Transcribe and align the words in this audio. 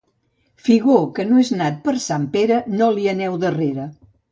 Figó 0.67 0.95
que 1.17 1.25
no 1.33 1.43
és 1.43 1.51
nat 1.59 1.77
per 1.85 1.95
Sant 2.07 2.25
Pere 2.39 2.59
no 2.81 2.89
li 2.99 3.07
aneu 3.15 3.39
darrere. 3.47 3.87